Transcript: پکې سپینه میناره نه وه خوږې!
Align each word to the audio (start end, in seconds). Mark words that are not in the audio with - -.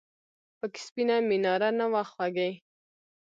پکې 0.57 0.79
سپینه 0.87 1.15
میناره 1.29 1.69
نه 1.79 1.85
وه 1.91 2.03
خوږې! 2.11 2.51